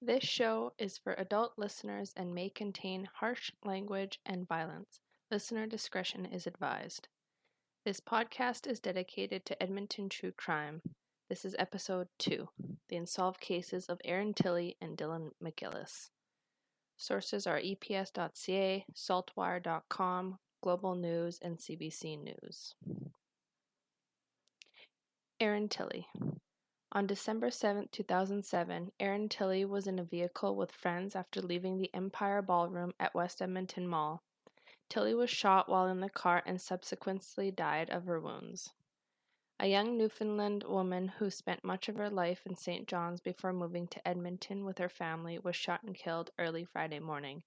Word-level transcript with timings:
This 0.00 0.22
show 0.22 0.74
is 0.78 0.96
for 0.96 1.14
adult 1.14 1.54
listeners 1.58 2.12
and 2.16 2.32
may 2.32 2.50
contain 2.50 3.08
harsh 3.14 3.50
language 3.64 4.20
and 4.24 4.46
violence. 4.46 5.00
Listener 5.28 5.66
discretion 5.66 6.24
is 6.24 6.46
advised. 6.46 7.08
This 7.84 7.98
podcast 7.98 8.68
is 8.68 8.78
dedicated 8.78 9.44
to 9.46 9.60
Edmonton 9.60 10.08
true 10.08 10.30
crime. 10.30 10.82
This 11.28 11.44
is 11.44 11.56
episode 11.58 12.06
2 12.20 12.48
The 12.88 12.96
Unsolved 12.96 13.40
Cases 13.40 13.86
of 13.86 14.00
Erin 14.04 14.34
Tilley 14.34 14.76
and 14.80 14.96
Dylan 14.96 15.30
McGillis. 15.42 16.10
Sources 16.96 17.48
are 17.48 17.58
eps.ca, 17.58 18.84
saltwire.com, 18.94 20.38
Global 20.62 20.94
News, 20.94 21.40
and 21.42 21.58
CBC 21.58 22.22
News. 22.22 22.76
Erin 25.40 25.68
Tilley. 25.68 26.06
On 26.92 27.06
December 27.06 27.50
7, 27.50 27.88
2007, 27.92 28.92
Erin 28.98 29.28
Tilley 29.28 29.62
was 29.66 29.86
in 29.86 29.98
a 29.98 30.04
vehicle 30.04 30.56
with 30.56 30.72
friends 30.72 31.14
after 31.14 31.42
leaving 31.42 31.76
the 31.76 31.94
Empire 31.94 32.40
Ballroom 32.40 32.94
at 32.98 33.14
West 33.14 33.42
Edmonton 33.42 33.86
Mall. 33.86 34.22
Tilley 34.88 35.14
was 35.14 35.28
shot 35.28 35.68
while 35.68 35.86
in 35.86 36.00
the 36.00 36.08
car 36.08 36.42
and 36.46 36.58
subsequently 36.58 37.50
died 37.50 37.90
of 37.90 38.06
her 38.06 38.18
wounds. 38.18 38.72
A 39.60 39.66
young 39.66 39.98
Newfoundland 39.98 40.64
woman 40.64 41.08
who 41.08 41.28
spent 41.28 41.62
much 41.62 41.90
of 41.90 41.96
her 41.96 42.08
life 42.08 42.46
in 42.46 42.56
St. 42.56 42.88
John's 42.88 43.20
before 43.20 43.52
moving 43.52 43.86
to 43.88 44.08
Edmonton 44.08 44.64
with 44.64 44.78
her 44.78 44.88
family 44.88 45.38
was 45.38 45.56
shot 45.56 45.82
and 45.82 45.94
killed 45.94 46.30
early 46.38 46.64
Friday 46.64 47.00
morning. 47.00 47.42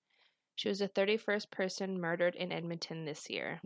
She 0.55 0.70
was 0.70 0.77
the 0.80 0.90
31st 0.90 1.49
person 1.49 1.99
murdered 1.99 2.35
in 2.35 2.52
Edmonton 2.52 3.05
this 3.05 3.27
year. 3.27 3.60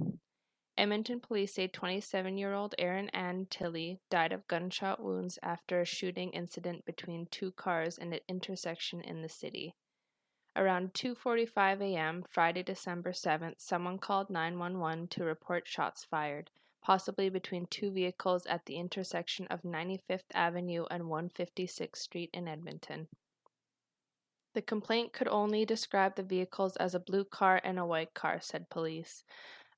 Edmonton 0.78 1.22
police 1.22 1.54
say 1.54 1.70
27 1.70 2.38
year 2.38 2.54
old 2.54 2.76
Erin 2.78 3.08
Ann 3.12 3.46
Tilley 3.50 4.02
died 4.10 4.34
of 4.34 4.46
gunshot 4.48 5.00
wounds 5.00 5.40
after 5.42 5.80
a 5.80 5.86
shooting 5.86 6.32
incident 6.32 6.84
between 6.84 7.28
two 7.28 7.54
cars 7.54 7.98
in 7.98 8.12
an 8.12 8.20
intersection 8.28 9.00
in 9.00 9.22
the 9.22 9.30
city. 9.30 9.74
Around 10.54 10.94
2:45 10.94 11.82
a.m. 11.82 12.26
Friday, 12.30 12.62
December 12.62 13.14
7th, 13.14 13.62
someone 13.62 14.00
called 14.00 14.30
911 14.30 15.08
to 15.08 15.24
report 15.24 15.66
shots 15.66 16.04
fired, 16.04 16.52
possibly 16.82 17.30
between 17.30 17.68
two 17.68 17.90
vehicles 17.90 18.46
at 18.46 18.66
the 18.66 18.76
intersection 18.76 19.48
of 19.48 19.62
95th 19.62 20.26
Avenue 20.34 20.86
and 20.92 21.04
156th 21.06 21.96
Street 21.96 22.30
in 22.34 22.50
Edmonton. 22.50 23.08
The 24.54 24.62
complaint 24.62 25.14
could 25.14 25.30
only 25.30 25.66
describe 25.66 26.16
the 26.16 26.24
vehicles 26.24 26.76
as 26.78 26.94
a 26.94 27.00
blue 27.00 27.24
car 27.24 27.62
and 27.64 27.80
a 27.80 27.86
white 27.86 28.14
car, 28.14 28.42
said 28.42 28.70
police. 28.70 29.24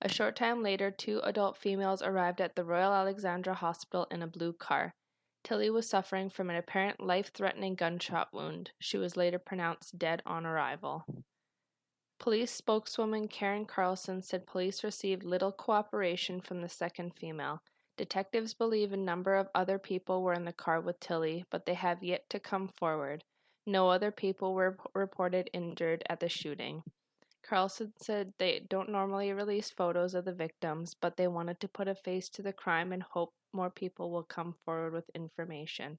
A 0.01 0.09
short 0.09 0.35
time 0.35 0.61
later, 0.61 0.91
two 0.91 1.19
adult 1.21 1.57
females 1.57 2.01
arrived 2.01 2.39
at 2.39 2.55
the 2.55 2.63
Royal 2.63 2.93
Alexandra 2.93 3.55
Hospital 3.55 4.07
in 4.11 4.21
a 4.21 4.27
blue 4.27 4.53
car. 4.53 4.93
Tilley 5.43 5.69
was 5.69 5.89
suffering 5.89 6.29
from 6.29 6.49
an 6.49 6.55
apparent 6.55 6.99
life 6.99 7.31
threatening 7.33 7.73
gunshot 7.73 8.33
wound. 8.33 8.71
She 8.79 8.97
was 8.97 9.17
later 9.17 9.39
pronounced 9.39 9.97
dead 9.97 10.21
on 10.25 10.45
arrival. 10.45 11.05
Police 12.19 12.51
spokeswoman 12.51 13.27
Karen 13.27 13.65
Carlson 13.65 14.21
said 14.21 14.45
police 14.45 14.83
received 14.83 15.23
little 15.23 15.51
cooperation 15.51 16.41
from 16.41 16.61
the 16.61 16.69
second 16.69 17.15
female. 17.15 17.61
Detectives 17.95 18.53
believe 18.53 18.93
a 18.93 18.97
number 18.97 19.35
of 19.35 19.49
other 19.55 19.79
people 19.79 20.21
were 20.21 20.33
in 20.33 20.45
the 20.45 20.53
car 20.53 20.81
with 20.81 20.99
Tilley, 20.99 21.45
but 21.49 21.65
they 21.65 21.73
have 21.73 22.03
yet 22.03 22.29
to 22.29 22.39
come 22.39 22.67
forward. 22.67 23.23
No 23.65 23.89
other 23.89 24.11
people 24.11 24.53
were 24.53 24.77
reported 24.93 25.49
injured 25.53 26.03
at 26.09 26.19
the 26.19 26.29
shooting. 26.29 26.83
Carlson 27.47 27.93
said 28.01 28.33
they 28.37 28.59
don't 28.69 28.89
normally 28.89 29.31
release 29.31 29.69
photos 29.69 30.13
of 30.13 30.25
the 30.25 30.33
victims, 30.33 30.93
but 30.99 31.15
they 31.15 31.29
wanted 31.29 31.61
to 31.61 31.69
put 31.69 31.87
a 31.87 31.95
face 31.95 32.27
to 32.29 32.41
the 32.41 32.51
crime 32.51 32.91
and 32.91 33.01
hope 33.01 33.33
more 33.53 33.69
people 33.69 34.11
will 34.11 34.23
come 34.23 34.53
forward 34.65 34.91
with 34.91 35.09
information. 35.15 35.97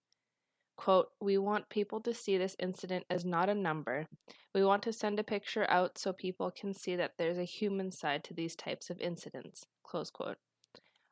Quote, 0.77 1.09
We 1.21 1.39
want 1.39 1.71
people 1.71 2.03
to 2.03 2.13
see 2.13 2.37
this 2.37 2.55
incident 2.59 3.07
as 3.09 3.25
not 3.25 3.49
a 3.49 3.55
number. 3.55 4.07
We 4.55 4.63
want 4.63 4.83
to 4.83 4.93
send 4.93 5.19
a 5.19 5.25
picture 5.25 5.65
out 5.71 5.97
so 5.97 6.13
people 6.13 6.51
can 6.51 6.75
see 6.75 6.97
that 6.97 7.15
there's 7.17 7.39
a 7.39 7.45
human 7.45 7.91
side 7.93 8.25
to 8.25 8.35
these 8.35 8.55
types 8.55 8.91
of 8.91 9.01
incidents. 9.01 9.65
Close 9.83 10.11
quote. 10.11 10.37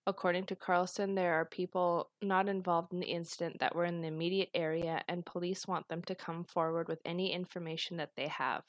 According 0.06 0.44
to 0.46 0.56
Carlson, 0.56 1.14
there 1.14 1.32
are 1.32 1.46
people 1.46 2.10
not 2.20 2.46
involved 2.46 2.92
in 2.92 3.00
the 3.00 3.06
incident 3.06 3.58
that 3.60 3.74
were 3.74 3.86
in 3.86 4.02
the 4.02 4.08
immediate 4.08 4.50
area, 4.54 5.02
and 5.08 5.24
police 5.24 5.66
want 5.66 5.88
them 5.88 6.02
to 6.02 6.14
come 6.14 6.44
forward 6.44 6.88
with 6.88 7.00
any 7.06 7.32
information 7.32 7.96
that 7.96 8.10
they 8.16 8.28
have. 8.28 8.62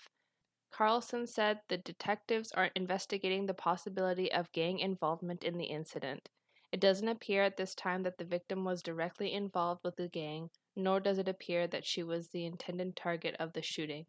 Carlson 0.77 1.25
said 1.25 1.59
the 1.69 1.77
detectives 1.77 2.51
are 2.51 2.69
investigating 2.75 3.47
the 3.47 3.53
possibility 3.55 4.31
of 4.31 4.51
gang 4.51 4.77
involvement 4.77 5.43
in 5.43 5.57
the 5.57 5.65
incident. 5.65 6.29
It 6.71 6.79
doesn't 6.79 7.07
appear 7.07 7.41
at 7.41 7.57
this 7.57 7.73
time 7.73 8.03
that 8.03 8.19
the 8.19 8.25
victim 8.25 8.63
was 8.63 8.83
directly 8.83 9.33
involved 9.33 9.83
with 9.83 9.95
the 9.95 10.07
gang, 10.07 10.51
nor 10.75 10.99
does 10.99 11.17
it 11.17 11.27
appear 11.27 11.65
that 11.65 11.83
she 11.83 12.03
was 12.03 12.27
the 12.27 12.45
intended 12.45 12.95
target 12.95 13.35
of 13.39 13.53
the 13.53 13.63
shooting. 13.63 14.05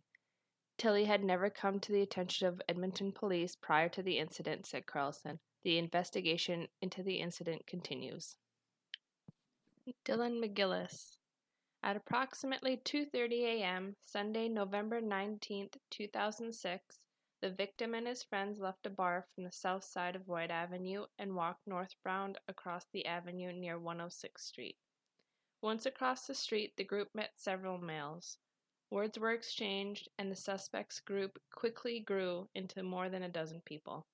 Tilley 0.76 1.06
had 1.06 1.24
never 1.24 1.48
come 1.48 1.80
to 1.80 1.90
the 1.90 2.02
attention 2.02 2.46
of 2.46 2.60
Edmonton 2.68 3.12
police 3.12 3.56
prior 3.56 3.88
to 3.88 4.02
the 4.02 4.18
incident, 4.18 4.66
said 4.66 4.84
Carlson. 4.84 5.40
The 5.62 5.78
investigation 5.78 6.68
into 6.82 7.02
the 7.02 7.20
incident 7.20 7.66
continues. 7.66 8.36
Dylan 10.04 10.38
McGillis. 10.44 11.17
At 11.80 11.96
approximately 11.96 12.76
2:30 12.76 13.42
a.m. 13.44 13.96
Sunday, 14.04 14.48
November 14.48 15.00
19, 15.00 15.70
2006, 15.90 17.00
the 17.40 17.50
victim 17.50 17.94
and 17.94 18.06
his 18.06 18.24
friends 18.24 18.58
left 18.58 18.84
a 18.86 18.90
bar 18.90 19.28
from 19.32 19.44
the 19.44 19.52
south 19.52 19.84
side 19.84 20.16
of 20.16 20.26
Whyte 20.26 20.50
Avenue 20.50 21.06
and 21.18 21.36
walked 21.36 21.66
northbound 21.68 22.36
across 22.48 22.86
the 22.92 23.06
avenue 23.06 23.52
near 23.52 23.78
106th 23.78 24.40
Street. 24.40 24.76
Once 25.62 25.86
across 25.86 26.26
the 26.26 26.34
street, 26.34 26.76
the 26.76 26.82
group 26.82 27.14
met 27.14 27.38
several 27.38 27.78
males. 27.78 28.38
Words 28.90 29.16
were 29.16 29.32
exchanged, 29.32 30.08
and 30.18 30.32
the 30.32 30.36
suspects' 30.36 30.98
group 30.98 31.40
quickly 31.52 32.00
grew 32.00 32.48
into 32.56 32.82
more 32.82 33.08
than 33.08 33.22
a 33.22 33.28
dozen 33.28 33.60
people. 33.60 34.04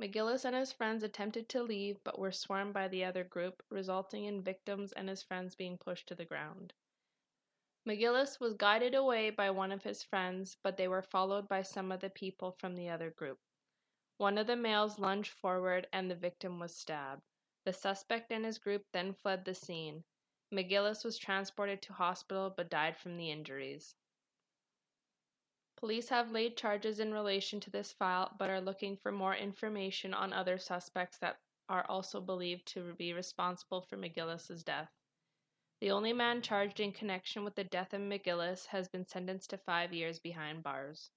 McGillis 0.00 0.44
and 0.44 0.56
his 0.56 0.72
friends 0.72 1.02
attempted 1.02 1.48
to 1.48 1.62
leave 1.62 2.02
but 2.04 2.18
were 2.18 2.32
swarmed 2.32 2.72
by 2.72 2.88
the 2.88 3.04
other 3.04 3.24
group, 3.24 3.62
resulting 3.68 4.24
in 4.24 4.42
victims 4.42 4.92
and 4.92 5.08
his 5.08 5.22
friends 5.22 5.54
being 5.54 5.76
pushed 5.78 6.06
to 6.08 6.14
the 6.14 6.24
ground. 6.24 6.72
McGillis 7.86 8.38
was 8.38 8.54
guided 8.54 8.94
away 8.94 9.30
by 9.30 9.50
one 9.50 9.72
of 9.72 9.82
his 9.82 10.02
friends, 10.04 10.56
but 10.62 10.76
they 10.76 10.86
were 10.86 11.02
followed 11.02 11.48
by 11.48 11.62
some 11.62 11.90
of 11.90 12.00
the 12.00 12.10
people 12.10 12.52
from 12.52 12.76
the 12.76 12.88
other 12.88 13.10
group. 13.10 13.40
One 14.18 14.38
of 14.38 14.46
the 14.46 14.56
males 14.56 14.98
lunged 14.98 15.32
forward 15.32 15.88
and 15.92 16.10
the 16.10 16.14
victim 16.14 16.60
was 16.60 16.76
stabbed. 16.76 17.22
The 17.64 17.72
suspect 17.72 18.30
and 18.30 18.44
his 18.44 18.58
group 18.58 18.86
then 18.92 19.14
fled 19.14 19.44
the 19.44 19.54
scene. 19.54 20.04
McGillis 20.52 21.04
was 21.04 21.18
transported 21.18 21.82
to 21.82 21.92
hospital 21.92 22.50
but 22.56 22.70
died 22.70 22.96
from 22.96 23.16
the 23.16 23.30
injuries. 23.30 23.94
Police 25.82 26.10
have 26.10 26.30
laid 26.30 26.56
charges 26.56 27.00
in 27.00 27.12
relation 27.12 27.58
to 27.58 27.68
this 27.68 27.92
file 27.92 28.36
but 28.38 28.48
are 28.48 28.60
looking 28.60 28.96
for 28.96 29.10
more 29.10 29.34
information 29.34 30.14
on 30.14 30.32
other 30.32 30.56
suspects 30.56 31.18
that 31.18 31.40
are 31.68 31.84
also 31.88 32.20
believed 32.20 32.66
to 32.66 32.94
be 32.94 33.12
responsible 33.12 33.82
for 33.82 33.96
McGillis's 33.96 34.62
death. 34.62 34.92
The 35.80 35.90
only 35.90 36.12
man 36.12 36.40
charged 36.40 36.78
in 36.78 36.92
connection 36.92 37.42
with 37.42 37.56
the 37.56 37.64
death 37.64 37.92
of 37.94 38.00
McGillis 38.00 38.66
has 38.66 38.86
been 38.86 39.08
sentenced 39.08 39.50
to 39.50 39.58
five 39.58 39.92
years 39.92 40.20
behind 40.20 40.62
bars. 40.62 41.10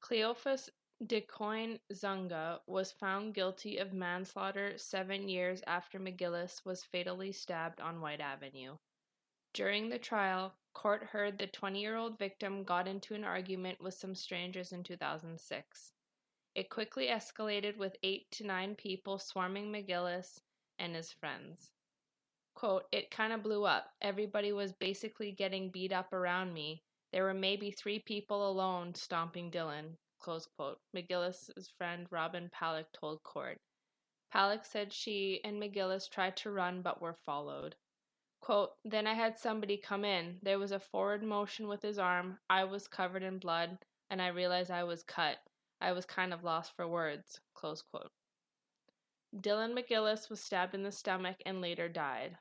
Cleophas 0.00 0.68
DeCoin 1.04 1.78
Zunga 1.92 2.62
was 2.66 2.90
found 2.90 3.34
guilty 3.34 3.78
of 3.78 3.92
manslaughter 3.92 4.76
seven 4.76 5.28
years 5.28 5.62
after 5.68 6.00
McGillis 6.00 6.64
was 6.64 6.82
fatally 6.82 7.30
stabbed 7.30 7.80
on 7.80 8.00
Whyte 8.00 8.20
Avenue. 8.20 8.76
During 9.52 9.88
the 9.88 10.00
trial, 10.00 10.56
Court 10.74 11.04
heard 11.04 11.38
the 11.38 11.46
20 11.46 11.80
year 11.80 11.96
old 11.96 12.18
victim 12.18 12.64
got 12.64 12.86
into 12.86 13.14
an 13.14 13.24
argument 13.24 13.80
with 13.80 13.94
some 13.94 14.14
strangers 14.14 14.72
in 14.72 14.82
2006. 14.82 15.92
It 16.54 16.68
quickly 16.68 17.06
escalated 17.06 17.76
with 17.76 17.96
eight 18.02 18.30
to 18.32 18.44
nine 18.44 18.74
people 18.74 19.18
swarming 19.18 19.72
McGillis 19.72 20.40
and 20.78 20.94
his 20.94 21.12
friends. 21.12 21.70
Quote, 22.54 22.84
it 22.92 23.10
kind 23.10 23.32
of 23.32 23.42
blew 23.42 23.64
up. 23.64 23.92
Everybody 24.02 24.52
was 24.52 24.72
basically 24.72 25.32
getting 25.32 25.70
beat 25.70 25.92
up 25.92 26.12
around 26.12 26.52
me. 26.52 26.82
There 27.12 27.24
were 27.24 27.34
maybe 27.34 27.70
three 27.70 28.00
people 28.00 28.48
alone 28.48 28.94
stomping 28.94 29.50
Dylan. 29.50 29.96
Close 30.18 30.46
quote. 30.46 30.80
McGillis's 30.94 31.68
friend 31.78 32.06
Robin 32.10 32.50
Palak 32.50 32.86
told 32.92 33.22
court. 33.22 33.60
Palak 34.32 34.66
said 34.66 34.92
she 34.92 35.40
and 35.44 35.62
McGillis 35.62 36.10
tried 36.10 36.36
to 36.38 36.50
run 36.50 36.82
but 36.82 37.00
were 37.00 37.14
followed. 37.24 37.76
Quote, 38.44 38.72
then 38.84 39.06
I 39.06 39.14
had 39.14 39.38
somebody 39.38 39.78
come 39.78 40.04
in. 40.04 40.38
There 40.42 40.58
was 40.58 40.70
a 40.70 40.78
forward 40.78 41.22
motion 41.22 41.66
with 41.66 41.80
his 41.80 41.98
arm. 41.98 42.38
I 42.50 42.64
was 42.64 42.86
covered 42.86 43.22
in 43.22 43.38
blood, 43.38 43.78
and 44.10 44.20
I 44.20 44.26
realized 44.26 44.70
I 44.70 44.84
was 44.84 45.02
cut. 45.02 45.38
I 45.80 45.92
was 45.92 46.04
kind 46.04 46.30
of 46.34 46.44
lost 46.44 46.76
for 46.76 46.86
words. 46.86 47.40
Close 47.54 47.80
quote. 47.80 48.12
Dylan 49.34 49.72
McGillis 49.72 50.28
was 50.28 50.44
stabbed 50.44 50.74
in 50.74 50.82
the 50.82 50.92
stomach 50.92 51.38
and 51.46 51.62
later 51.62 51.88
died. 51.88 52.36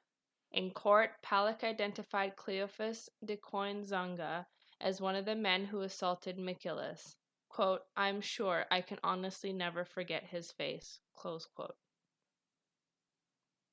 In 0.51 0.71
court, 0.71 1.11
Palak 1.23 1.63
identified 1.63 2.35
Cleophas 2.35 3.09
DeCoin 3.25 3.85
Zunga 3.85 4.45
as 4.81 4.99
one 4.99 5.15
of 5.15 5.23
the 5.23 5.35
men 5.35 5.63
who 5.63 5.79
assaulted 5.83 6.37
McGillis. 6.37 7.15
Quote, 7.47 7.83
I'm 7.95 8.19
sure 8.19 8.65
I 8.69 8.81
can 8.81 8.99
honestly 9.05 9.53
never 9.53 9.85
forget 9.85 10.25
his 10.25 10.51
face. 10.51 10.99
Close 11.15 11.45
quote. 11.45 11.77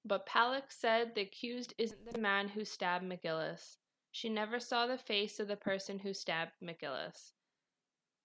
But 0.05 0.27
Palak 0.27 0.73
said 0.73 1.15
the 1.15 1.21
accused 1.21 1.75
isn't 1.77 2.11
the 2.11 2.19
man 2.19 2.49
who 2.49 2.65
stabbed 2.65 3.05
McGillis. 3.05 3.77
She 4.11 4.29
never 4.29 4.59
saw 4.59 4.87
the 4.87 4.99
face 4.99 5.39
of 5.39 5.47
the 5.47 5.57
person 5.57 5.99
who 5.99 6.15
stabbed 6.15 6.53
McGillis. 6.63 7.33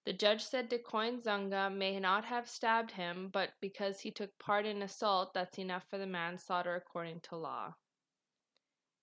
The 0.05 0.13
judge 0.13 0.43
said 0.43 0.69
DeCoin 0.69 1.21
Zunga 1.21 1.69
may 1.69 1.99
not 1.99 2.25
have 2.25 2.47
stabbed 2.47 2.91
him, 2.91 3.29
but 3.29 3.53
because 3.59 3.99
he 3.99 4.11
took 4.11 4.37
part 4.37 4.65
in 4.65 4.81
assault, 4.81 5.33
that's 5.33 5.57
enough 5.57 5.83
for 5.89 5.97
the 5.97 6.07
manslaughter 6.07 6.75
according 6.75 7.21
to 7.21 7.35
law. 7.35 7.75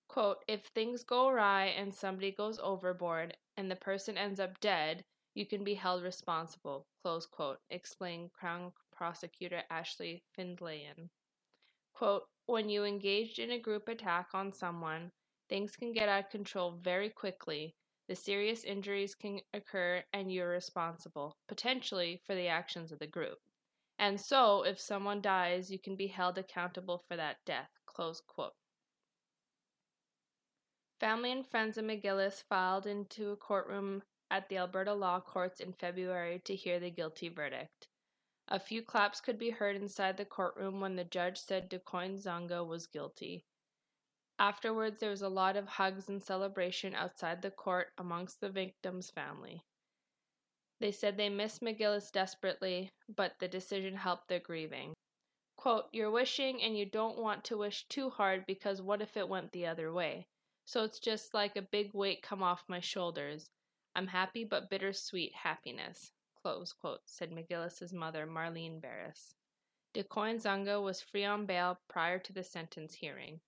Quote, 0.07 0.43
if 0.47 0.65
things 0.67 1.03
go 1.03 1.27
awry 1.27 1.65
and 1.65 1.93
somebody 1.93 2.31
goes 2.31 2.59
overboard 2.59 3.37
and 3.57 3.69
the 3.69 3.75
person 3.75 4.17
ends 4.17 4.39
up 4.39 4.59
dead, 4.59 5.03
you 5.33 5.45
can 5.45 5.63
be 5.63 5.73
held 5.73 6.03
responsible, 6.03 6.87
close 7.01 7.25
quote, 7.25 7.59
explained 7.69 8.31
Crown 8.31 8.71
Prosecutor 8.91 9.63
Ashley 9.69 10.23
Findlayan. 10.37 11.09
Quote, 11.93 12.27
when 12.45 12.69
you 12.69 12.83
engage 12.83 13.39
in 13.39 13.51
a 13.51 13.59
group 13.59 13.87
attack 13.87 14.29
on 14.33 14.53
someone, 14.53 15.11
things 15.49 15.75
can 15.75 15.93
get 15.93 16.09
out 16.09 16.25
of 16.25 16.29
control 16.29 16.71
very 16.71 17.09
quickly 17.09 17.75
the 18.09 18.15
serious 18.15 18.65
injuries 18.65 19.15
can 19.15 19.39
occur 19.53 20.03
and 20.11 20.29
you're 20.29 20.49
responsible, 20.49 21.37
potentially, 21.47 22.19
for 22.25 22.35
the 22.35 22.49
actions 22.49 22.91
of 22.91 22.99
the 22.99 23.07
group. 23.07 23.39
And 23.97 24.19
so, 24.19 24.63
if 24.63 24.79
someone 24.79 25.21
dies, 25.21 25.71
you 25.71 25.79
can 25.79 25.95
be 25.95 26.07
held 26.07 26.37
accountable 26.37 26.97
for 27.07 27.15
that 27.15 27.37
death. 27.45 27.69
Close 27.85 28.19
quote. 28.19 28.55
Family 30.99 31.31
and 31.31 31.47
friends 31.47 31.77
of 31.77 31.85
McGillis 31.85 32.43
filed 32.49 32.87
into 32.87 33.31
a 33.31 33.37
courtroom 33.37 34.03
at 34.29 34.49
the 34.49 34.57
Alberta 34.57 34.93
Law 34.93 35.21
Courts 35.21 35.61
in 35.61 35.71
February 35.73 36.41
to 36.43 36.55
hear 36.55 36.79
the 36.79 36.91
guilty 36.91 37.29
verdict. 37.29 37.87
A 38.53 38.59
few 38.59 38.83
claps 38.83 39.19
could 39.19 39.39
be 39.39 39.49
heard 39.49 39.75
inside 39.75 40.15
the 40.15 40.25
courtroom 40.25 40.79
when 40.79 40.95
the 40.95 41.03
judge 41.03 41.39
said 41.39 41.71
DeCoin 41.71 42.21
Zunga 42.21 42.63
was 42.63 42.85
guilty. 42.85 43.47
Afterwards, 44.37 44.99
there 44.99 45.09
was 45.09 45.23
a 45.23 45.27
lot 45.27 45.57
of 45.57 45.67
hugs 45.67 46.07
and 46.07 46.21
celebration 46.21 46.93
outside 46.93 47.41
the 47.41 47.49
court 47.49 47.93
amongst 47.97 48.41
the 48.41 48.51
victim's 48.51 49.09
family. 49.09 49.63
They 50.79 50.91
said 50.91 51.17
they 51.17 51.29
missed 51.29 51.63
McGillis 51.63 52.11
desperately, 52.11 52.91
but 53.09 53.39
the 53.39 53.47
decision 53.47 53.95
helped 53.95 54.27
their 54.27 54.39
grieving. 54.39 54.93
Quote, 55.57 55.85
You're 55.91 56.11
wishing 56.11 56.61
and 56.61 56.77
you 56.77 56.85
don't 56.85 57.17
want 57.17 57.43
to 57.45 57.57
wish 57.57 57.87
too 57.87 58.11
hard 58.11 58.45
because 58.45 58.83
what 58.83 59.01
if 59.01 59.17
it 59.17 59.27
went 59.29 59.51
the 59.51 59.65
other 59.65 59.91
way? 59.91 60.27
So 60.65 60.83
it's 60.83 60.99
just 60.99 61.33
like 61.33 61.55
a 61.55 61.63
big 61.63 61.91
weight 61.95 62.21
come 62.21 62.43
off 62.43 62.69
my 62.69 62.81
shoulders. 62.81 63.49
I'm 63.95 64.05
happy 64.05 64.43
but 64.43 64.69
bittersweet 64.69 65.33
happiness. 65.33 66.11
Close 66.43 66.73
quote, 66.73 66.99
said 67.05 67.31
McGillis's 67.31 67.93
mother, 67.93 68.27
Marlene 68.27 68.81
Barris. 68.81 69.33
DeCoin 69.95 70.41
Zunga 70.41 70.83
was 70.83 70.99
free 70.99 71.23
on 71.23 71.45
bail 71.45 71.79
prior 71.87 72.19
to 72.19 72.33
the 72.33 72.43
sentence 72.43 72.93
hearing. 72.95 73.39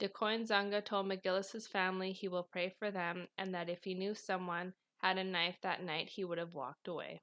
DeCoin 0.00 0.44
Zunga 0.44 0.84
told 0.84 1.06
McGillis's 1.06 1.68
family 1.68 2.12
he 2.12 2.26
will 2.26 2.42
pray 2.42 2.74
for 2.76 2.90
them 2.90 3.28
and 3.38 3.54
that 3.54 3.70
if 3.70 3.84
he 3.84 3.94
knew 3.94 4.16
someone 4.16 4.74
had 4.98 5.16
a 5.16 5.22
knife 5.22 5.58
that 5.62 5.84
night, 5.84 6.08
he 6.08 6.24
would 6.24 6.38
have 6.38 6.54
walked 6.54 6.88
away. 6.88 7.22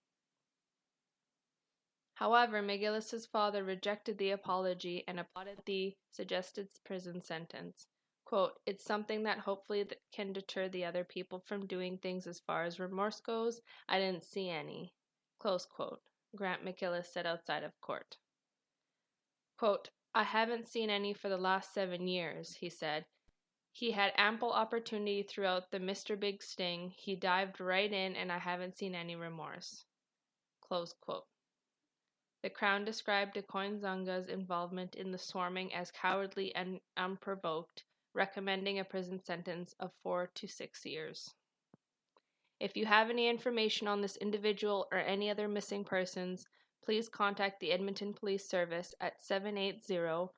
However, 2.13 2.61
McGillis's 2.61 3.25
father 3.25 3.65
rejected 3.65 4.17
the 4.17 4.31
apology 4.31 5.03
and 5.09 5.19
applauded 5.19 5.59
the 5.65 5.93
suggested 6.09 6.69
prison 6.85 7.21
sentence. 7.21 7.87
Quote, 8.23 8.61
it's 8.65 8.85
something 8.85 9.23
that 9.23 9.39
hopefully 9.39 9.85
can 10.13 10.31
deter 10.31 10.69
the 10.69 10.85
other 10.85 11.03
people 11.03 11.39
from 11.39 11.67
doing 11.67 11.97
things 11.97 12.27
as 12.27 12.39
far 12.39 12.63
as 12.63 12.79
remorse 12.79 13.19
goes. 13.19 13.59
I 13.89 13.99
didn't 13.99 14.23
see 14.23 14.49
any. 14.49 14.93
Close 15.41 15.65
quote. 15.65 16.03
Grant 16.35 16.63
McGillis 16.63 17.07
said 17.07 17.25
outside 17.25 17.63
of 17.63 17.81
court. 17.81 18.15
Quote, 19.57 19.89
I 20.13 20.21
haven't 20.21 20.67
seen 20.67 20.91
any 20.91 21.15
for 21.15 21.29
the 21.29 21.38
last 21.39 21.73
seven 21.73 22.07
years, 22.07 22.53
he 22.53 22.69
said. 22.69 23.07
He 23.71 23.89
had 23.89 24.13
ample 24.17 24.53
opportunity 24.53 25.23
throughout 25.23 25.71
the 25.71 25.79
Mr. 25.79 26.19
Big 26.19 26.43
Sting. 26.43 26.91
He 26.91 27.15
dived 27.15 27.59
right 27.59 27.91
in, 27.91 28.15
and 28.15 28.31
I 28.31 28.38
haven't 28.38 28.77
seen 28.77 28.93
any 28.93 29.15
remorse. 29.15 29.83
Close 30.61 30.93
quote. 30.93 31.25
The 32.44 32.51
Crown 32.51 32.85
described 32.85 33.33
DeCoin 33.33 33.79
Zunga's 33.79 34.27
involvement 34.27 34.94
in 34.94 35.09
the 35.09 35.17
swarming 35.17 35.73
as 35.73 35.89
cowardly 35.89 36.53
and 36.53 36.79
unprovoked, 36.97 37.83
recommending 38.13 38.77
a 38.77 38.85
prison 38.85 39.19
sentence 39.23 39.73
of 39.79 39.91
four 40.03 40.27
to 40.35 40.47
six 40.47 40.85
years. 40.85 41.33
If 42.61 42.77
you 42.77 42.85
have 42.85 43.09
any 43.09 43.27
information 43.27 43.87
on 43.87 44.01
this 44.01 44.17
individual 44.17 44.87
or 44.91 44.99
any 44.99 45.31
other 45.31 45.47
missing 45.47 45.83
persons, 45.83 46.45
please 46.85 47.09
contact 47.09 47.59
the 47.59 47.71
Edmonton 47.71 48.13
Police 48.13 48.47
Service 48.47 48.93
at 49.01 49.19
780 49.19 50.29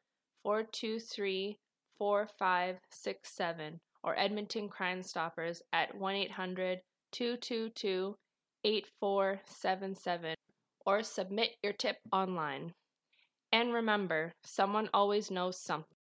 423 0.42 1.60
4567 1.98 3.82
or 4.04 4.18
Edmonton 4.18 4.70
Crime 4.70 5.04
Stoppers 5.04 5.62
at 5.74 5.94
1 5.94 6.16
800 6.16 6.80
222 7.12 8.16
8477 8.64 10.36
or 10.86 11.04
submit 11.04 11.58
your 11.62 11.74
tip 11.74 11.98
online. 12.14 12.74
And 13.52 13.74
remember, 13.74 14.32
someone 14.46 14.90
always 14.94 15.30
knows 15.30 15.60
something. 15.60 15.98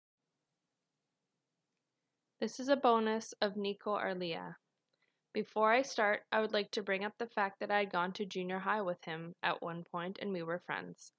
This 2.39 2.59
is 2.59 2.69
a 2.69 2.75
bonus 2.75 3.33
of 3.41 3.55
Niko 3.55 3.99
Arlia. 3.99 4.57
Before 5.33 5.71
I 5.71 5.81
start, 5.81 6.23
I 6.29 6.41
would 6.41 6.51
like 6.51 6.71
to 6.71 6.83
bring 6.83 7.05
up 7.05 7.17
the 7.17 7.25
fact 7.25 7.61
that 7.61 7.71
I 7.71 7.79
had 7.79 7.91
gone 7.91 8.11
to 8.13 8.25
junior 8.25 8.59
high 8.59 8.81
with 8.81 9.01
him 9.05 9.33
at 9.41 9.61
one 9.61 9.85
point 9.85 10.19
and 10.21 10.33
we 10.33 10.43
were 10.43 10.59
friends. 10.59 11.13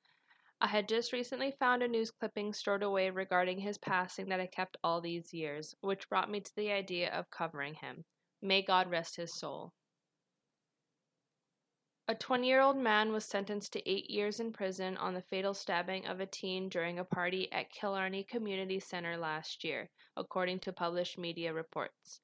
I 0.61 0.67
had 0.67 0.87
just 0.87 1.14
recently 1.14 1.50
found 1.50 1.82
a 1.82 1.88
news 1.88 2.11
clipping 2.11 2.53
stored 2.53 2.82
away 2.82 3.09
regarding 3.09 3.59
his 3.59 3.79
passing 3.79 4.29
that 4.29 4.38
I 4.38 4.47
kept 4.47 4.76
all 4.85 5.00
these 5.00 5.32
years, 5.32 5.75
which 5.81 6.11
brought 6.11 6.31
me 6.31 6.41
to 6.41 6.56
the 6.56 6.70
idea 6.70 7.11
of 7.11 7.31
covering 7.31 7.75
him. 7.75 8.05
May 8.43 8.61
God 8.61 8.91
rest 8.91 9.17
his 9.17 9.32
soul. 9.35 9.73
A 12.06 12.14
20 12.14 12.47
year 12.47 12.61
old 12.61 12.76
man 12.76 13.12
was 13.12 13.25
sentenced 13.25 13.73
to 13.73 13.91
eight 13.91 14.11
years 14.11 14.41
in 14.41 14.53
prison 14.53 14.99
on 14.99 15.14
the 15.14 15.23
fatal 15.23 15.55
stabbing 15.55 16.06
of 16.06 16.20
a 16.20 16.26
teen 16.26 16.69
during 16.69 16.99
a 16.99 17.05
party 17.05 17.50
at 17.50 17.70
Killarney 17.70 18.25
Community 18.25 18.79
Center 18.79 19.17
last 19.17 19.64
year, 19.64 19.88
according 20.19 20.61
to 20.61 20.73
published 20.73 21.17
media 21.17 21.55
reports. 21.55 22.20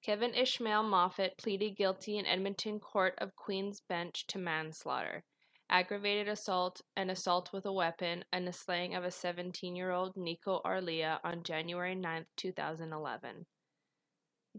Kevin 0.00 0.32
Ishmael 0.32 0.84
Moffat 0.84 1.36
pleaded 1.36 1.76
guilty 1.76 2.18
in 2.18 2.26
Edmonton 2.26 2.78
Court 2.78 3.14
of 3.18 3.34
Queen's 3.34 3.80
Bench 3.80 4.26
to 4.28 4.38
manslaughter, 4.38 5.24
aggravated 5.68 6.28
assault, 6.28 6.80
and 6.96 7.10
assault 7.10 7.52
with 7.52 7.66
a 7.66 7.72
weapon, 7.72 8.24
and 8.32 8.46
the 8.46 8.52
slaying 8.52 8.94
of 8.94 9.04
a 9.04 9.10
17 9.10 9.74
year 9.74 9.90
old 9.90 10.14
Niko 10.14 10.60
Arlia 10.64 11.20
on 11.24 11.42
January 11.42 11.94
9, 11.94 12.26
2011. 12.36 13.46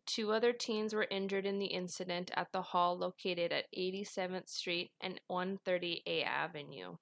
Two 0.05 0.31
other 0.31 0.53
teens 0.53 0.93
were 0.93 1.07
injured 1.09 1.45
in 1.45 1.57
the 1.57 1.67
incident 1.67 2.31
at 2.35 2.51
the 2.51 2.61
hall 2.61 2.97
located 2.97 3.51
at 3.51 3.71
87th 3.73 4.49
Street 4.49 4.91
and 5.01 5.19
130A 5.29 6.25
Avenue. 6.25 6.97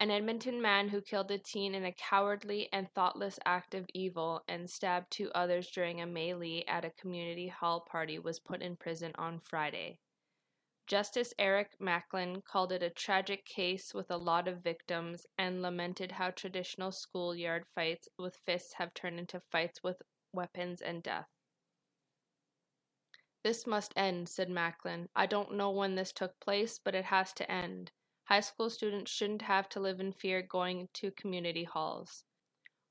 An 0.00 0.10
Edmonton 0.10 0.60
man 0.60 0.88
who 0.88 1.00
killed 1.00 1.30
a 1.30 1.38
teen 1.38 1.74
in 1.74 1.84
a 1.84 1.92
cowardly 1.92 2.68
and 2.72 2.90
thoughtless 2.92 3.38
act 3.46 3.74
of 3.74 3.86
evil 3.94 4.42
and 4.48 4.68
stabbed 4.68 5.10
two 5.10 5.30
others 5.32 5.70
during 5.70 6.00
a 6.00 6.06
melee 6.06 6.64
at 6.66 6.84
a 6.84 6.90
community 6.90 7.48
hall 7.48 7.80
party 7.80 8.18
was 8.18 8.40
put 8.40 8.60
in 8.60 8.76
prison 8.76 9.12
on 9.16 9.38
Friday. 9.38 9.98
Justice 10.86 11.32
Eric 11.38 11.70
Macklin 11.80 12.42
called 12.42 12.70
it 12.70 12.82
a 12.82 12.90
tragic 12.90 13.46
case 13.46 13.94
with 13.94 14.10
a 14.10 14.18
lot 14.18 14.48
of 14.48 14.62
victims 14.62 15.24
and 15.38 15.62
lamented 15.62 16.12
how 16.12 16.30
traditional 16.30 16.92
schoolyard 16.92 17.64
fights 17.74 18.08
with 18.18 18.36
fists 18.44 18.74
have 18.74 18.92
turned 18.92 19.18
into 19.18 19.40
fights 19.50 19.82
with 19.82 20.02
weapons 20.32 20.82
and 20.82 21.02
death. 21.02 21.28
This 23.44 23.66
must 23.66 23.94
end, 23.96 24.28
said 24.28 24.50
Macklin. 24.50 25.08
I 25.14 25.26
don't 25.26 25.54
know 25.54 25.70
when 25.70 25.94
this 25.94 26.12
took 26.12 26.38
place, 26.40 26.78
but 26.84 26.94
it 26.94 27.06
has 27.06 27.32
to 27.34 27.50
end. 27.50 27.92
High 28.24 28.40
school 28.40 28.70
students 28.70 29.12
shouldn't 29.12 29.42
have 29.42 29.68
to 29.68 29.80
live 29.80 30.00
in 30.00 30.12
fear 30.12 30.40
going 30.40 30.88
to 30.94 31.10
community 31.10 31.64
halls. 31.64 32.24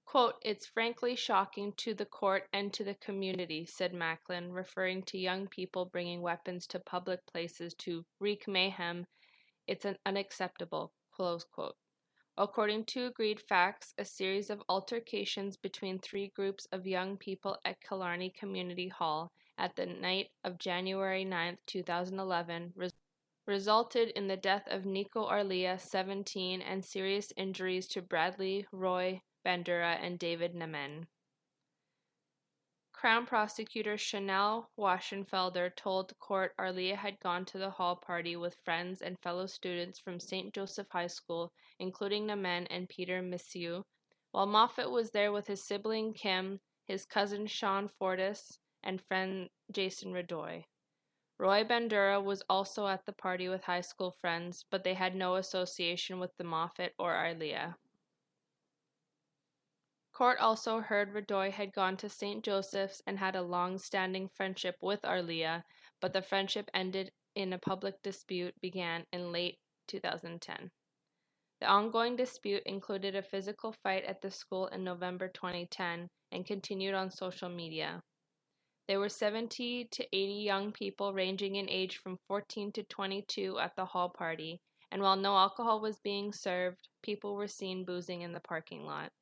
Quote, 0.06 0.36
It's 0.44 0.68
frankly 0.68 1.16
shocking 1.16 1.74
to 1.78 1.96
the 1.96 2.06
court 2.06 2.48
and 2.54 2.72
to 2.74 2.84
the 2.84 2.94
community, 2.94 3.66
said 3.66 3.96
Macklin, 3.96 4.52
referring 4.52 5.02
to 5.04 5.18
young 5.18 5.48
people 5.48 5.86
bringing 5.86 6.22
weapons 6.22 6.68
to 6.68 6.80
public 6.80 7.26
places 7.26 7.74
to 7.80 8.06
wreak 8.20 8.48
mayhem. 8.48 9.08
It's 9.66 9.86
an 9.86 9.98
unacceptable. 10.06 10.94
Close 11.12 11.44
quote. 11.46 11.78
According 12.38 12.86
to 12.86 13.08
agreed 13.08 13.42
facts, 13.42 13.94
a 13.98 14.06
series 14.06 14.52
of 14.52 14.62
altercations 14.70 15.58
between 15.58 15.98
three 15.98 16.28
groups 16.28 16.68
of 16.72 16.86
young 16.86 17.18
people 17.18 17.58
at 17.66 17.82
Killarney 17.82 18.30
Community 18.30 18.90
Hall 18.90 19.32
at 19.58 19.76
the 19.76 19.88
night 19.88 20.30
of 20.44 20.60
January 20.60 21.26
9, 21.26 21.58
2011, 21.66 22.74
resulted 22.76 23.03
in 23.46 24.28
the 24.28 24.38
death 24.38 24.68
of 24.68 24.84
Niko 24.84 25.30
Arlia, 25.30 25.78
17, 25.78 26.62
and 26.62 26.86
serious 26.86 27.34
injuries 27.36 27.88
to 27.90 28.02
Bradley, 28.02 28.66
Roy, 28.72 29.22
Bandura, 29.46 29.98
and 30.02 30.18
David 30.18 30.54
Nemen. 30.56 31.08
Crown 32.94 33.26
prosecutor 33.26 33.98
Chanel 33.98 34.70
Waschenfelder 34.80 35.76
told 35.76 36.08
the 36.10 36.16
court 36.16 36.54
Arlia 36.58 36.96
had 36.96 37.20
gone 37.20 37.44
to 37.44 37.58
the 37.58 37.70
hall 37.70 37.98
party 37.98 38.38
with 38.38 38.56
friends 38.64 39.02
and 39.02 39.20
fellow 39.20 39.46
students 39.46 40.00
from 40.00 40.22
St. 40.22 40.54
Joseph 40.54 40.88
High 40.90 41.08
School, 41.08 41.52
including 41.80 42.28
Nemen 42.28 42.66
and 42.70 42.88
Peter 42.88 43.22
Missieu, 43.22 43.84
while 44.32 44.46
Moffat 44.46 44.90
was 44.90 45.12
there 45.12 45.34
with 45.34 45.48
his 45.48 45.66
sibling 45.66 46.14
Kim, 46.14 46.62
his 46.86 47.06
cousin 47.06 47.46
Sean 47.46 47.90
Fortis, 47.90 48.58
and 48.84 49.02
friend 49.02 49.50
Jason 49.70 50.14
Radoy. 50.14 50.64
Roy 51.40 51.64
Bandura 51.64 52.24
was 52.24 52.44
also 52.50 52.88
at 52.88 53.06
the 53.06 53.14
party 53.14 53.50
with 53.50 53.64
high 53.64 53.82
school 53.82 54.12
friends, 54.12 54.66
but 54.70 54.84
they 54.84 54.94
had 54.94 55.16
no 55.16 55.36
association 55.36 56.20
with 56.20 56.32
the 56.38 56.44
Moffat 56.44 56.94
or 57.00 57.14
Arlia. 57.14 57.76
Court 60.14 60.38
also 60.38 60.80
heard 60.80 61.12
Radoy 61.12 61.52
had 61.52 61.74
gone 61.74 61.98
to 61.98 62.08
St. 62.08 62.46
Joseph's 62.46 63.02
and 63.08 63.18
had 63.18 63.36
a 63.36 63.42
long 63.42 63.80
standing 63.80 64.30
friendship 64.30 64.76
with 64.80 65.04
Arlia, 65.04 65.66
but 66.00 66.14
the 66.14 66.22
friendship 66.22 66.70
ended 66.74 67.12
in 67.34 67.52
a 67.52 67.58
public 67.58 68.00
dispute 68.04 68.54
began 68.62 69.08
in 69.12 69.32
late 69.32 69.58
2010. 69.88 70.70
The 71.62 71.68
ongoing 71.68 72.16
dispute 72.16 72.62
included 72.68 73.16
a 73.16 73.24
physical 73.24 73.72
fight 73.72 74.04
at 74.04 74.22
the 74.22 74.30
school 74.30 74.68
in 74.68 74.84
November 74.84 75.30
2010 75.30 76.10
and 76.32 76.46
continued 76.46 76.94
on 76.94 77.10
social 77.10 77.50
media. 77.50 78.04
There 78.86 79.00
were 79.00 79.08
70 79.08 79.86
to 79.86 80.04
80 80.04 80.34
young 80.34 80.72
people 80.74 81.14
ranging 81.14 81.56
in 81.56 81.70
age 81.70 81.98
from 81.98 82.20
14 82.28 82.74
to 82.74 82.84
22 82.84 83.58
at 83.58 83.78
the 83.78 83.86
hall 83.86 84.10
party, 84.10 84.60
and 84.92 85.02
while 85.02 85.16
no 85.16 85.38
alcohol 85.38 85.80
was 85.80 86.00
being 86.00 86.34
served, 86.34 86.90
people 87.02 87.36
were 87.36 87.48
seen 87.48 87.86
boozing 87.86 88.24
in 88.24 88.34
the 88.34 88.42
parking 88.42 88.86
lot. 88.86 89.14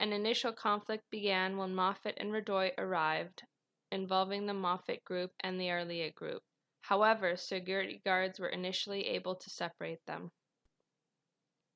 An 0.00 0.12
initial 0.12 0.52
conflict 0.52 1.08
began 1.10 1.56
when 1.56 1.76
Moffat 1.76 2.14
and 2.16 2.32
Radoy 2.32 2.72
arrived, 2.76 3.44
involving 3.92 4.46
the 4.46 4.52
Moffat 4.52 5.04
group 5.04 5.30
and 5.40 5.60
the 5.60 5.70
Arlia 5.70 6.10
group. 6.10 6.42
However, 6.80 7.36
security 7.36 8.02
guards 8.04 8.40
were 8.40 8.48
initially 8.48 9.06
able 9.06 9.36
to 9.36 9.48
separate 9.48 10.04
them. 10.06 10.32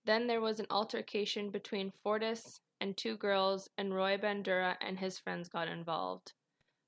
Then 0.04 0.26
there 0.26 0.40
was 0.40 0.58
an 0.58 0.66
altercation 0.70 1.50
between 1.50 1.92
Fortis 2.02 2.60
and 2.80 2.96
two 2.96 3.16
girls, 3.16 3.70
and 3.78 3.94
Roy 3.94 4.18
Bandura 4.18 4.76
and 4.80 4.98
his 4.98 5.20
friends 5.20 5.48
got 5.48 5.68
involved. 5.68 6.32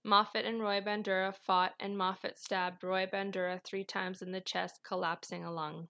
Moffat 0.03 0.47
and 0.47 0.63
Roy 0.63 0.81
Bandura 0.81 1.35
fought, 1.35 1.75
and 1.79 1.97
Moffat 1.97 2.39
stabbed 2.39 2.83
Roy 2.83 3.07
Bandura 3.07 3.63
three 3.63 3.85
times 3.85 4.23
in 4.23 4.33
the 4.33 4.41
chest, 4.41 4.83
collapsing 4.83 5.45
a 5.45 5.53
lung. 5.53 5.89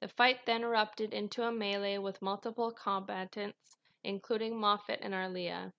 The 0.00 0.08
fight 0.08 0.46
then 0.46 0.62
erupted 0.62 1.12
into 1.12 1.42
a 1.42 1.52
melee 1.52 1.98
with 1.98 2.22
multiple 2.22 2.70
combatants, 2.70 3.76
including 4.02 4.58
Moffat 4.58 5.00
and 5.02 5.14
Arlia. 5.14 5.72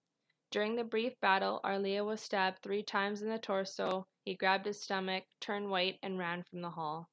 During 0.51 0.75
the 0.75 0.83
brief 0.83 1.19
battle, 1.19 1.59
Arlia 1.63 2.03
was 2.03 2.21
stabbed 2.21 2.61
three 2.61 2.83
times 2.83 3.21
in 3.21 3.29
the 3.29 3.39
torso. 3.39 4.05
He 4.25 4.35
grabbed 4.35 4.65
his 4.65 4.81
stomach, 4.81 5.25
turned 5.39 5.69
white, 5.69 5.97
and 6.03 6.19
ran 6.19 6.43
from 6.43 6.61
the 6.61 6.71
hall. 6.71 7.09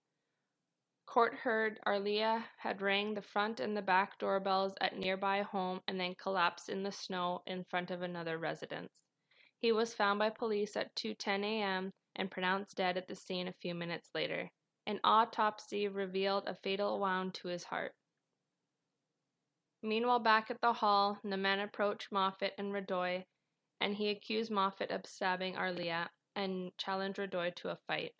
Court 1.06 1.34
heard 1.34 1.80
Arlia 1.86 2.44
had 2.58 2.82
rang 2.82 3.14
the 3.14 3.22
front 3.22 3.60
and 3.60 3.76
the 3.76 3.80
back 3.80 4.18
doorbells 4.18 4.74
at 4.80 4.96
nearby 4.98 5.42
home 5.42 5.80
and 5.86 5.98
then 5.98 6.14
collapsed 6.16 6.68
in 6.68 6.82
the 6.82 6.92
snow 6.92 7.42
in 7.46 7.64
front 7.64 7.90
of 7.90 8.02
another 8.02 8.36
residence. 8.36 9.04
He 9.58 9.72
was 9.72 9.94
found 9.94 10.18
by 10.18 10.30
police 10.30 10.76
at 10.76 10.94
2:10 10.96 11.44
a.m. 11.44 11.92
and 12.16 12.30
pronounced 12.30 12.76
dead 12.76 12.96
at 12.96 13.06
the 13.06 13.14
scene 13.14 13.48
a 13.48 13.52
few 13.52 13.74
minutes 13.74 14.10
later. 14.14 14.50
An 14.84 15.00
autopsy 15.04 15.88
revealed 15.88 16.46
a 16.46 16.54
fatal 16.54 16.98
wound 16.98 17.34
to 17.34 17.48
his 17.48 17.64
heart. 17.64 17.94
Meanwhile, 19.82 20.20
back 20.20 20.50
at 20.50 20.60
the 20.60 20.72
hall, 20.72 21.18
Namen 21.22 21.60
approached 21.60 22.10
Moffat 22.10 22.54
and 22.58 22.72
Radoy, 22.72 23.24
and 23.80 23.94
he 23.94 24.10
accused 24.10 24.50
Moffat 24.50 24.90
of 24.90 25.06
stabbing 25.06 25.56
Arlia 25.56 26.10
and 26.34 26.76
challenged 26.76 27.18
Radoy 27.18 27.54
to 27.56 27.70
a 27.70 27.76
fight. 27.86 28.14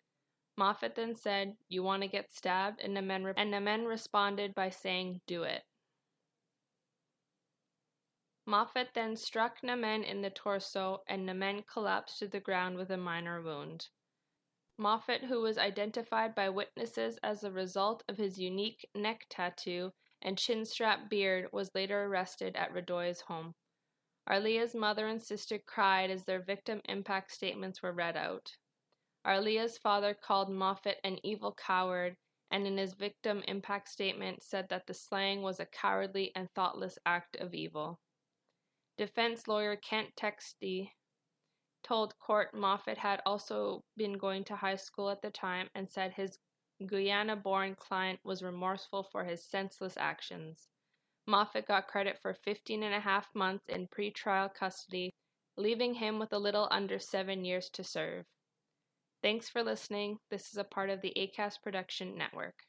Moffat 0.57 0.95
then 0.95 1.15
said, 1.15 1.55
You 1.69 1.83
want 1.83 2.01
to 2.01 2.07
get 2.07 2.33
stabbed? 2.33 2.81
And 2.81 2.95
Namen, 2.95 3.23
re- 3.23 3.33
and 3.37 3.51
Namen 3.51 3.85
responded 3.85 4.55
by 4.55 4.71
saying, 4.71 5.21
Do 5.27 5.43
it. 5.43 5.63
Moffat 8.47 8.89
then 8.95 9.15
struck 9.15 9.61
Namen 9.61 10.03
in 10.03 10.21
the 10.21 10.31
torso, 10.31 11.03
and 11.07 11.25
Namen 11.25 11.63
collapsed 11.71 12.17
to 12.19 12.27
the 12.27 12.39
ground 12.39 12.77
with 12.77 12.89
a 12.89 12.97
minor 12.97 13.41
wound. 13.41 13.89
Moffat, 14.79 15.25
who 15.25 15.41
was 15.41 15.57
identified 15.57 16.33
by 16.33 16.49
witnesses 16.49 17.19
as 17.21 17.43
a 17.43 17.51
result 17.51 18.03
of 18.07 18.17
his 18.17 18.39
unique 18.39 18.87
neck 18.95 19.25
tattoo 19.29 19.91
and 20.21 20.37
chin 20.37 20.65
strap 20.65 21.09
beard, 21.09 21.49
was 21.51 21.75
later 21.75 22.05
arrested 22.05 22.55
at 22.55 22.73
Radoy's 22.73 23.21
home. 23.21 23.53
Arlia's 24.27 24.73
mother 24.73 25.07
and 25.07 25.21
sister 25.21 25.59
cried 25.59 26.09
as 26.09 26.25
their 26.25 26.41
victim 26.41 26.81
impact 26.85 27.31
statements 27.31 27.83
were 27.83 27.93
read 27.93 28.17
out. 28.17 28.51
Arlia's 29.25 29.77
father 29.77 30.13
called 30.13 30.49
Moffat 30.49 30.99
an 31.03 31.19
evil 31.23 31.53
coward 31.53 32.15
and 32.51 32.65
in 32.65 32.77
his 32.77 32.93
victim 32.93 33.43
impact 33.47 33.89
statement 33.89 34.41
said 34.41 34.69
that 34.69 34.87
the 34.87 34.93
slaying 34.93 35.41
was 35.41 35.59
a 35.59 35.65
cowardly 35.65 36.31
and 36.35 36.49
thoughtless 36.53 36.97
act 37.05 37.35
of 37.37 37.53
evil. 37.53 37.99
Defense 38.97 39.47
lawyer 39.47 39.75
Kent 39.75 40.15
Teskey 40.15 40.91
told 41.83 42.17
court 42.19 42.53
Moffat 42.53 42.97
had 42.97 43.21
also 43.25 43.83
been 43.95 44.17
going 44.17 44.43
to 44.45 44.55
high 44.55 44.75
school 44.75 45.09
at 45.09 45.21
the 45.21 45.29
time 45.29 45.69
and 45.75 45.89
said 45.89 46.13
his 46.13 46.37
Guyana 46.85 47.35
born 47.35 47.75
client 47.75 48.19
was 48.23 48.43
remorseful 48.43 49.03
for 49.03 49.23
his 49.23 49.43
senseless 49.43 49.97
actions. 49.97 50.67
Moffat 51.25 51.67
got 51.67 51.87
credit 51.87 52.19
for 52.21 52.33
15 52.33 52.83
and 52.83 52.93
a 52.93 52.99
half 52.99 53.27
months 53.33 53.65
in 53.67 53.87
pretrial 53.87 54.53
custody, 54.53 55.13
leaving 55.57 55.95
him 55.95 56.19
with 56.19 56.31
a 56.31 56.39
little 56.39 56.67
under 56.71 56.99
seven 56.99 57.43
years 57.43 57.69
to 57.71 57.83
serve. 57.83 58.25
Thanks 59.23 59.49
for 59.49 59.63
listening. 59.63 60.19
This 60.29 60.51
is 60.51 60.57
a 60.57 60.63
part 60.63 60.89
of 60.89 61.01
the 61.01 61.13
ACAST 61.17 61.63
Production 61.63 62.15
Network. 62.15 62.66